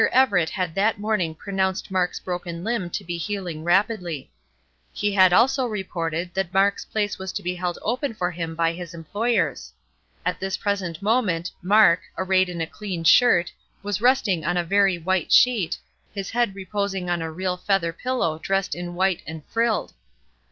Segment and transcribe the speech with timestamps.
[0.11, 4.31] Everett had that morning pronounced Mark's broken limb to be healing rapidly.
[4.91, 8.73] He had also reported that Mark's place was to be held open for him by
[8.73, 9.71] his employers.
[10.25, 13.51] At this present moment, Mark, arrayed in a clean shirt,
[13.83, 15.77] was resting on a very white sheet,
[16.15, 19.93] his head reposing on a real feather pillow dressed in white and frilled.